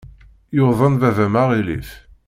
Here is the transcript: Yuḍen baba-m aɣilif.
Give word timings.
Yuḍen 0.55 0.93
baba-m 1.01 1.35
aɣilif. 1.41 1.89